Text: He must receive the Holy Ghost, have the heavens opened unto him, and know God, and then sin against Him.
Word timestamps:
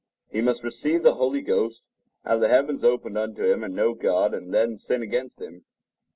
He 0.31 0.41
must 0.41 0.63
receive 0.63 1.03
the 1.03 1.13
Holy 1.13 1.41
Ghost, 1.41 1.83
have 2.25 2.39
the 2.39 2.47
heavens 2.47 2.83
opened 2.83 3.19
unto 3.19 3.45
him, 3.45 3.63
and 3.63 3.75
know 3.75 3.93
God, 3.93 4.33
and 4.33 4.51
then 4.51 4.75
sin 4.75 5.03
against 5.03 5.39
Him. 5.39 5.63